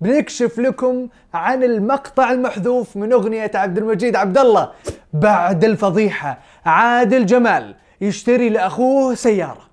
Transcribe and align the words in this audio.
بنكشف 0.00 0.58
لكم 0.58 1.08
عن 1.34 1.62
المقطع 1.62 2.30
المحذوف 2.30 2.96
من 2.96 3.12
أغنية 3.12 3.50
عبد 3.54 3.78
المجيد 3.78 4.16
عبد 4.16 4.38
الله 4.38 4.70
بعد 5.12 5.64
الفضيحة 5.64 6.38
عادل 6.66 7.26
جمال 7.26 7.74
يشتري 8.00 8.48
لأخوه 8.48 9.14
سيارة. 9.14 9.66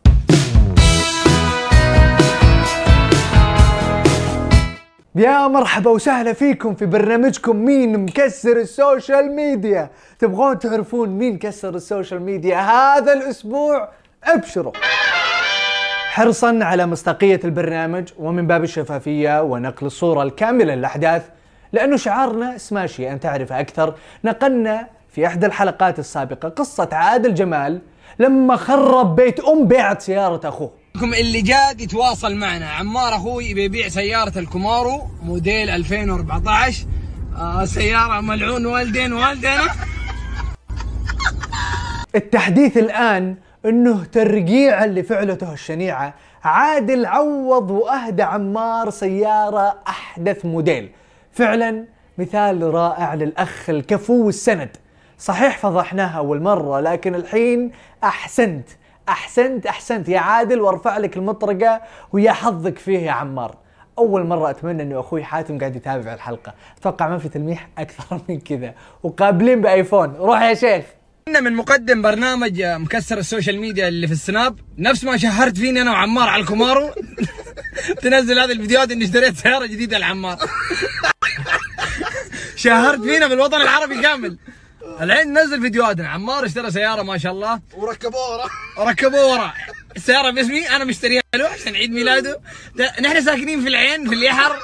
يا 5.15 5.47
مرحبا 5.47 5.91
وسهلا 5.91 6.33
فيكم 6.33 6.75
في 6.75 6.85
برنامجكم 6.85 7.55
مين 7.55 7.99
مكسر 7.99 8.57
السوشيال 8.57 9.31
ميديا. 9.31 9.89
تبغون 10.19 10.59
تعرفون 10.59 11.09
مين 11.09 11.37
كسر 11.37 11.75
السوشيال 11.75 12.21
ميديا 12.21 12.57
هذا 12.57 13.13
الأسبوع؟ 13.13 13.89
ابشروا. 14.23 14.71
حرصا 16.13 16.59
على 16.61 16.85
مصداقية 16.85 17.39
البرنامج 17.43 18.09
ومن 18.19 18.47
باب 18.47 18.63
الشفافية 18.63 19.41
ونقل 19.41 19.85
الصورة 19.87 20.23
الكاملة 20.23 20.75
للأحداث 20.75 21.23
لأنه 21.71 21.97
شعارنا 21.97 22.57
سماشي 22.57 23.11
أن 23.11 23.19
تعرف 23.19 23.53
أكثر. 23.53 23.95
نقلنا 24.23 24.87
في 25.09 25.27
إحدى 25.27 25.45
الحلقات 25.45 25.99
السابقة 25.99 26.49
قصة 26.49 26.89
عادل 26.91 27.33
جمال 27.33 27.81
لما 28.19 28.55
خرب 28.55 29.15
بيت 29.15 29.39
أم 29.39 29.67
بيعت 29.67 30.01
سيارة 30.01 30.49
أخوه. 30.49 30.71
لكم 30.95 31.13
اللي 31.13 31.41
جاد 31.41 31.81
يتواصل 31.81 32.35
معنا. 32.35 32.69
عمار 32.69 33.15
أخوي 33.15 33.53
بيبيع 33.53 33.87
سيارة 33.87 34.39
الكومارو 34.39 35.01
موديل 35.23 35.69
2014 35.69 36.85
آه 37.37 37.65
سيارة 37.65 38.21
ملعون. 38.21 38.65
والدين 38.65 39.13
والدينا 39.13 39.67
التحديث 42.15 42.77
الآن 42.77 43.35
أنه 43.65 44.03
ترقيعا 44.03 44.87
لفعلته 44.87 45.53
الشنيعة. 45.53 46.13
عادل 46.43 47.05
عوض 47.05 47.71
وأهدى 47.71 48.23
عمار 48.23 48.89
سيارة 48.89 49.75
أحدث 49.87 50.45
موديل. 50.45 50.91
فعلا 51.31 51.85
مثال 52.17 52.73
رائع 52.73 53.13
للأخ 53.13 53.69
الكفو 53.69 54.29
السند. 54.29 54.77
صحيح 55.17 55.57
فضحناها 55.57 56.17
أول 56.17 56.41
مرة 56.41 56.79
لكن 56.79 57.15
الحين 57.15 57.71
أحسنت. 58.03 58.69
أحسنت 59.09 59.65
أحسنت. 59.65 60.09
يا 60.09 60.19
عادل 60.19 60.61
وارفع 60.61 60.97
لك 60.97 61.17
المطرقة 61.17 61.81
ويا 62.13 62.31
حظك 62.31 62.77
فيه 62.79 62.99
يا 62.99 63.11
عمار. 63.11 63.55
أول 63.97 64.25
مرة 64.27 64.49
أتمنى 64.49 64.83
أنه 64.83 64.99
أخوي 64.99 65.23
حاتم 65.23 65.59
قاعد 65.59 65.75
يتابع 65.75 66.13
الحلقة. 66.13 66.53
أتوقع 66.77 67.09
ما 67.09 67.17
في 67.17 67.29
تلميح 67.29 67.69
أكثر 67.77 68.19
من 68.29 68.39
كذا. 68.39 68.73
وقابلين 69.03 69.61
بآيفون. 69.61 70.15
روح 70.15 70.41
يا 70.41 70.53
شيخ. 70.53 70.85
كنا 71.27 71.39
من 71.39 71.53
مقدم 71.53 72.01
برنامج 72.01 72.61
مكسر 72.61 73.17
السوشيال 73.17 73.59
ميديا 73.59 73.87
اللي 73.87 74.07
في 74.07 74.13
السناب. 74.13 74.59
نفس 74.77 75.03
ما 75.03 75.17
شهرت 75.17 75.57
فيني 75.57 75.81
أنا 75.81 75.91
وعمار 75.91 76.29
على 76.29 76.41
الكومارو. 76.41 76.91
تنزل 78.01 78.39
هذه 78.39 78.51
الفيديوهات 78.51 78.91
إني 78.91 79.05
اشتريت 79.05 79.37
سيارة 79.37 79.65
جديدة 79.65 79.97
لعمار. 79.97 80.37
شهرت 82.55 83.01
فينا 83.01 83.27
في 83.27 83.33
الوطن 83.33 83.61
العربي 83.61 84.01
كامل. 84.01 84.37
الحين 85.01 85.37
نزل 85.39 85.61
فيديوهاتنا. 85.61 86.07
عمار 86.09 86.45
اشترى 86.45 86.71
سيارة 86.71 87.01
ما 87.03 87.17
شاء 87.17 87.31
الله. 87.31 87.59
وركبوه 87.73 88.31
ورا 88.31 88.49
ركبوه 88.89 89.31
ورا 89.33 89.53
السيارة 89.95 90.29
باسمي 90.31 90.69
أنا 90.69 90.83
مشتريها 90.85 91.21
له 91.35 91.47
عشان 91.47 91.75
عيد 91.75 91.91
ميلاده. 91.91 92.41
ده- 92.75 92.93
نحن 93.01 93.21
ساكنين 93.21 93.61
في 93.61 93.67
العين 93.67 94.09
في 94.09 94.15
اليحر. 94.15 94.55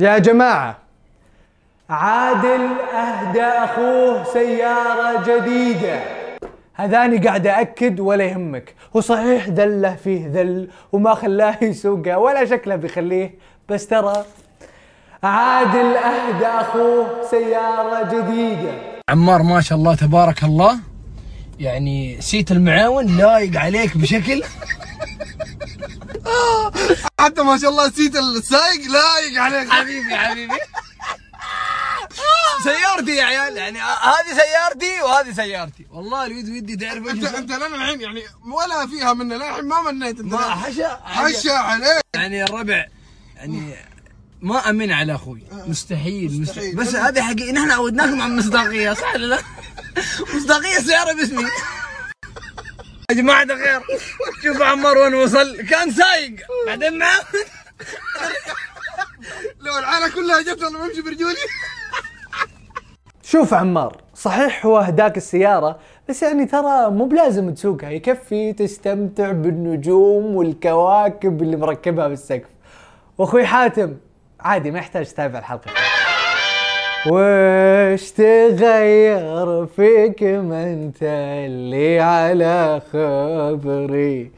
يا 0.00 0.18
جماعة 0.18 0.83
عادل 1.94 2.68
أهدى 2.94 3.42
أخوه 3.42 4.32
سيارة 4.32 5.24
جديدة. 5.26 6.00
هذاني 6.74 7.18
قاعد 7.18 7.46
أكد 7.46 8.00
ولا 8.00 8.24
يهمك. 8.24 8.74
هو 8.96 9.00
صحيح 9.00 9.48
ذلة 9.48 9.96
فيه 10.04 10.28
ذل 10.32 10.68
وما 10.92 11.14
خلاه 11.14 11.58
يسوقها 11.62 12.16
ولا 12.16 12.44
شكله 12.44 12.76
بيخليه 12.76 13.38
بس 13.68 13.86
ترى 13.86 14.24
عادل 15.22 15.96
أهدى 15.96 16.46
أخوه 16.46 17.26
سيارة 17.30 18.02
جديدة. 18.14 18.72
عمار 19.10 19.42
ما 19.42 19.60
شاء 19.60 19.78
الله 19.78 19.94
تبارك 19.94 20.44
الله. 20.44 20.78
يعني 21.58 22.20
سيت 22.20 22.50
المعاون 22.50 23.16
لايق 23.16 23.60
عليك 23.60 23.96
بشكل. 23.96 24.42
حتى 27.20 27.42
ما 27.42 27.58
شاء 27.58 27.70
الله 27.70 27.90
سيت 27.90 28.16
السايق 28.16 28.80
لايق 28.92 29.42
عليك 29.42 29.70
حبيبي 29.70 30.16
حبيبي. 30.16 30.54
سيارتي 32.64 33.16
يا 33.16 33.24
عيال 33.24 33.56
يعني 33.56 33.78
هذه 33.80 34.36
سيارتي 34.36 35.02
وهذه 35.02 35.32
سيارتي. 35.32 35.86
والله 35.90 36.26
الود 36.26 36.48
ودي 36.48 36.76
تعرف 36.76 37.08
انت 37.08 37.24
أنت 37.24 37.50
لنا 37.52 37.66
الحين 37.66 38.00
يعني 38.00 38.22
ولا 38.46 38.86
فيها 38.86 39.12
منا 39.12 39.34
للحين 39.34 39.64
ما 39.64 39.82
منيت 39.90 40.20
أنت. 40.20 40.32
ما 40.32 40.38
حشا 40.54 41.00
حشا. 41.04 41.52
عليك. 41.52 42.02
يعني 42.14 42.44
الربع 42.44 42.86
يعني 43.36 43.74
ما 44.42 44.70
أمن 44.70 44.92
على 44.92 45.14
أخوي. 45.14 45.42
مستحيل, 45.52 46.40
مستحيل. 46.40 46.40
مستحيل. 46.40 46.76
بس 46.76 46.94
هذه 46.94 47.22
حقيقة 47.22 47.52
نحن 47.52 47.70
عودناكم 47.70 48.20
على 48.22 48.32
المصداقية 48.32 48.92
صح 48.92 49.14
ولا 49.14 49.26
لا؟ 49.26 49.38
مصداقية 50.36 50.78
سيارة 50.78 51.12
باسمي. 51.12 51.44
يا 53.10 53.14
جماعة 53.16 53.42
الخير 53.42 53.82
شوف 54.42 54.62
عمار 54.62 54.98
وين 54.98 55.14
وصل. 55.14 55.62
كان 55.62 55.92
سايق. 55.92 56.36
بعدين 56.66 56.98
معاه 56.98 57.20
لو 59.60 59.78
العالم 59.78 60.14
كلها 60.14 60.40
جت 60.42 60.62
أنا 60.62 60.78
بمشي 60.78 61.02
برجولي. 61.02 61.36
شوف 63.34 63.54
عمار 63.54 63.96
صحيح 64.14 64.66
هو 64.66 64.78
هداك 64.78 65.16
السيارة 65.16 65.78
بس 66.08 66.22
يعني 66.22 66.46
ترى 66.46 66.90
مو 66.90 67.04
بلازم 67.04 67.54
تسوقها 67.54 67.90
يكفي 67.90 68.52
تستمتع 68.52 69.32
بالنجوم 69.32 70.36
والكواكب 70.36 71.42
اللي 71.42 71.56
مركبها 71.56 72.08
بالسقف. 72.08 72.48
وأخوي 73.18 73.46
حاتم 73.46 73.96
عادي 74.40 74.70
ما 74.70 74.78
يحتاج 74.78 75.06
تتابع 75.06 75.38
الحلقة. 75.38 75.70
وش 77.10 78.10
تغير 78.10 79.66
فيك 79.66 80.22
ما 80.22 80.72
أنت 80.72 81.02
اللي 81.46 82.00
على 82.00 82.82
خبري؟ 82.92 84.30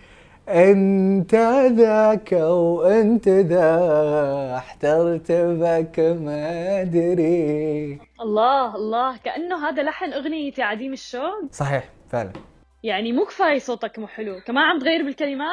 أنت 0.48 1.34
ذاك 1.76 2.32
وأنت 2.32 3.28
ذا 3.28 4.54
احترت 4.56 5.32
بك 5.32 5.98
ما 6.00 6.80
أدري. 6.80 7.98
الله 8.20 8.76
الله. 8.76 9.16
كأنه 9.16 9.68
هذا 9.68 9.82
لحن 9.82 10.12
أغنية 10.12 10.52
عديم 10.58 10.92
الشوق. 10.92 11.52
صحيح 11.52 11.88
فعلا. 12.10 12.32
يعني 12.82 13.12
مو 13.12 13.24
كفاية 13.24 13.58
صوتك 13.58 13.98
مو 13.98 14.06
حلو. 14.06 14.40
كمان 14.46 14.64
عم 14.64 14.78
تغير 14.78 15.04
بالكلمات؟ 15.04 15.48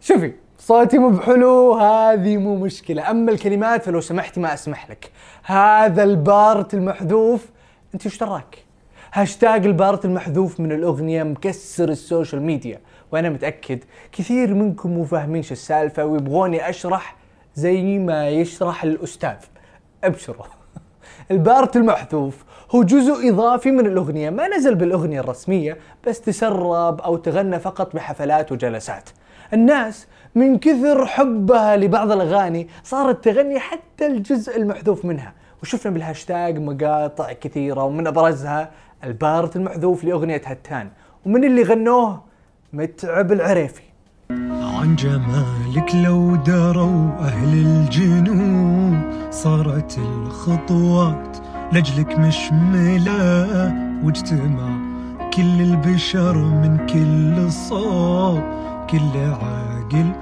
شوفي 0.00 0.32
صوتي 0.58 0.98
مو 0.98 1.10
بحلو 1.10 1.74
هذه 1.74 2.36
مو 2.36 2.56
مشكلة. 2.56 3.10
أما 3.10 3.32
الكلمات 3.32 3.82
فلو 3.82 4.00
سمحتي 4.00 4.40
ما 4.40 4.54
أسمح 4.54 4.90
لك. 4.90 5.10
هذا 5.44 6.02
البارت 6.02 6.74
المحذوف 6.74 7.50
أنت 7.94 8.06
وش 8.06 8.18
دراك؟ 8.18 8.64
هاشتاج 9.12 9.66
البارت 9.66 10.04
المحذوف 10.04 10.60
من 10.60 10.72
الأغنية 10.72 11.22
مكسر 11.22 11.88
السوشيال 11.88 12.42
ميديا. 12.42 12.80
وأنا 13.12 13.28
متأكد 13.28 13.84
كثير 14.12 14.54
منكم 14.54 14.90
مو 14.90 15.04
فاهمين 15.04 15.42
شو 15.42 15.52
السالفة 15.52 16.04
ويبغوني 16.04 16.68
أشرح 16.68 17.16
زي 17.54 17.98
ما 17.98 18.28
يشرح 18.28 18.84
الأستاذ. 18.84 19.36
أبشروا. 20.04 20.44
البارت 21.30 21.76
المحذوف 21.76 22.44
هو 22.70 22.82
جزء 22.82 23.30
إضافي 23.30 23.70
من 23.70 23.86
الأغنية 23.86 24.30
ما 24.30 24.48
نزل 24.48 24.74
بالأغنية 24.74 25.20
الرسمية 25.20 25.76
بس 26.06 26.20
تسرب 26.20 27.00
أو 27.00 27.16
تغنى 27.16 27.58
فقط 27.58 27.94
بحفلات 27.94 28.52
وجلسات. 28.52 29.10
الناس 29.52 30.06
من 30.34 30.58
كثر 30.58 31.06
حبها 31.06 31.76
لبعض 31.76 32.12
الأغاني 32.12 32.68
صارت 32.84 33.24
تغني 33.24 33.58
حتى 33.58 34.06
الجزء 34.06 34.56
المحذوف 34.56 35.04
منها. 35.04 35.34
وشفنا 35.62 35.92
بالهاشتاج 35.92 36.58
مقاطع 36.58 37.32
كثيرة 37.32 37.84
ومن 37.84 38.06
أبرزها 38.06 38.70
البارت 39.04 39.56
المحذوف 39.56 40.04
لأغنية 40.04 40.42
هتان 40.44 40.90
ومن 41.26 41.44
اللي 41.44 41.62
غنوه؟ 41.62 42.27
متعب 42.72 43.32
العريفي. 43.32 43.82
عن 44.30 44.96
جمالك 44.96 45.94
لو 45.94 46.36
دروا 46.36 47.10
أهل 47.20 47.66
الجنوب 47.66 48.98
صارت 49.30 49.98
الخطوات 49.98 51.36
لجلك 51.72 52.18
مشملة 52.18 53.46
واجتمع 54.04 54.68
كل 55.34 55.60
البشر 55.60 56.36
من 56.38 56.86
كل 56.86 57.52
صوب 57.52 58.42
كل 58.90 59.16
عاقل 59.16 60.12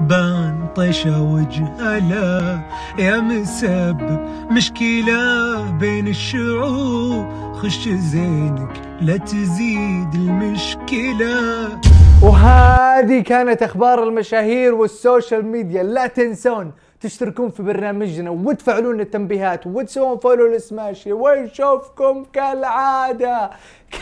بان 0.00 0.66
طيشة 0.76 1.22
وجهلا 1.22 2.60
يا 2.98 3.20
مسبب 3.20 4.20
مشكلة 4.50 5.70
بين 5.70 6.08
الشعوب 6.08 7.26
خش 7.54 7.88
زينك 7.88 8.72
لا 9.00 9.16
تزيد 9.16 10.14
المشكلة. 10.14 11.93
وهذه 12.24 13.22
كانت 13.22 13.62
أخبار 13.62 14.02
المشاهير 14.02 14.74
والسوشيال 14.74 15.46
ميديا. 15.46 15.82
لا 15.82 16.06
تنسون 16.06 16.72
تشتركون 17.00 17.50
في 17.50 17.62
برنامجنا 17.62 18.30
وتفعلون 18.30 19.00
التنبيهات 19.00 19.66
وتسوون 19.66 20.18
فولو 20.18 20.46
لسماشي 20.46 21.12
ونشوفكم 21.12 22.24
كالعادة 22.32 23.50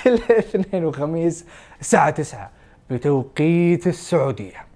كل 0.05 0.15
اثنين 0.15 0.85
وخميس 0.85 1.47
الساعة 1.81 2.11
9 2.11 2.51
بتوقيت 2.91 3.87
السعودية. 3.87 4.67